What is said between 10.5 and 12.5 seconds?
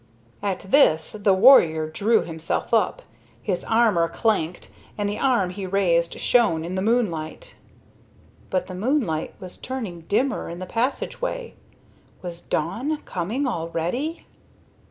the passageway. Was